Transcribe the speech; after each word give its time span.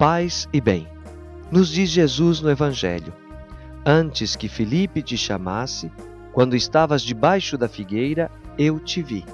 Paz 0.00 0.48
e 0.50 0.62
bem. 0.62 0.88
Nos 1.52 1.68
diz 1.68 1.90
Jesus 1.90 2.40
no 2.40 2.50
Evangelho: 2.50 3.12
Antes 3.84 4.34
que 4.34 4.48
Filipe 4.48 5.02
te 5.02 5.14
chamasse, 5.14 5.92
quando 6.32 6.56
estavas 6.56 7.02
debaixo 7.02 7.58
da 7.58 7.68
figueira, 7.68 8.30
eu 8.56 8.80
te 8.80 9.02
vi. 9.02 9.26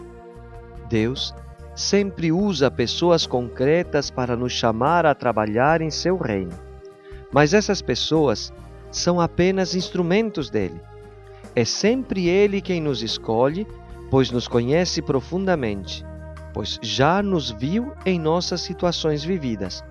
Deus 0.89 1.33
sempre 1.77 2.33
usa 2.33 2.69
pessoas 2.69 3.29
concretas 3.29 4.11
para 4.11 4.35
nos 4.35 4.55
chamar 4.55 5.07
a 5.07 5.15
trabalhar 5.15 5.81
em 5.81 5.89
seu 5.89 6.17
reino. 6.17 6.59
Mas 7.33 7.55
essas 7.55 7.81
pessoas 7.81 8.53
são 8.91 9.21
apenas 9.21 9.73
instrumentos 9.73 10.51
dele. 10.51 10.81
É 11.55 11.65
sempre 11.65 12.29
ele 12.29 12.61
quem 12.61 12.81
nos 12.81 13.05
escolhe, 13.05 13.69
pois 14.11 14.33
nos 14.33 14.49
conhece 14.49 15.01
profundamente, 15.01 16.05
pois 16.53 16.77
já 16.83 17.23
nos 17.23 17.53
viu 17.53 17.93
em 18.05 18.19
nossas 18.19 18.63
situações 18.63 19.23
vividas. 19.23 19.85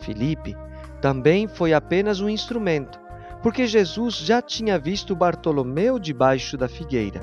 Filipe 0.00 0.56
também 1.00 1.46
foi 1.46 1.72
apenas 1.72 2.20
um 2.20 2.28
instrumento, 2.28 2.98
porque 3.42 3.66
Jesus 3.66 4.16
já 4.16 4.42
tinha 4.42 4.78
visto 4.78 5.16
Bartolomeu 5.16 5.98
debaixo 5.98 6.56
da 6.56 6.68
figueira. 6.68 7.22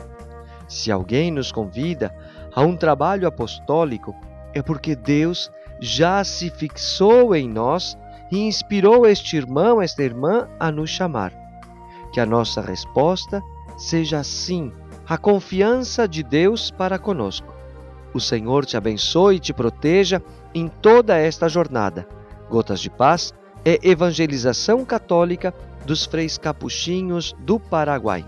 Se 0.67 0.91
alguém 0.91 1.31
nos 1.31 1.51
convida 1.51 2.13
a 2.53 2.61
um 2.61 2.75
trabalho 2.75 3.27
apostólico, 3.27 4.15
é 4.53 4.61
porque 4.61 4.95
Deus 4.95 5.51
já 5.79 6.23
se 6.23 6.49
fixou 6.49 7.35
em 7.35 7.47
nós 7.47 7.97
e 8.31 8.39
inspirou 8.39 9.05
este 9.05 9.37
irmão, 9.37 9.81
esta 9.81 10.03
irmã 10.03 10.47
a 10.59 10.71
nos 10.71 10.89
chamar. 10.89 11.31
Que 12.11 12.19
a 12.19 12.25
nossa 12.25 12.61
resposta 12.61 13.41
seja 13.77 14.23
sim, 14.23 14.71
a 15.07 15.17
confiança 15.17 16.07
de 16.07 16.23
Deus 16.23 16.71
para 16.71 16.97
conosco. 16.97 17.53
O 18.13 18.19
Senhor 18.19 18.65
te 18.65 18.75
abençoe 18.75 19.35
e 19.35 19.39
te 19.39 19.53
proteja 19.53 20.21
em 20.53 20.67
toda 20.67 21.15
esta 21.15 21.47
jornada. 21.47 22.07
Gotas 22.49 22.79
de 22.79 22.89
Paz 22.89 23.33
é 23.65 23.79
evangelização 23.83 24.85
católica 24.85 25.53
dos 25.85 26.05
freis 26.05 26.37
capuchinhos 26.37 27.33
do 27.39 27.59
Paraguai. 27.59 28.25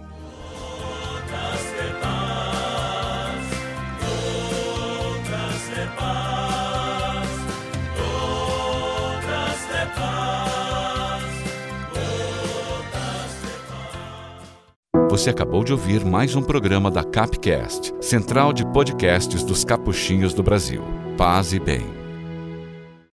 Você 15.09 15.31
acabou 15.31 15.63
de 15.63 15.73
ouvir 15.73 16.05
mais 16.05 16.35
um 16.35 16.41
programa 16.41 16.89
da 16.89 17.03
Capcast, 17.03 17.93
central 17.99 18.53
de 18.53 18.65
podcasts 18.65 19.43
dos 19.43 19.65
capuchinhos 19.65 20.33
do 20.33 20.43
Brasil. 20.43 20.83
Paz 21.17 21.51
e 21.51 21.59
bem. 21.59 21.98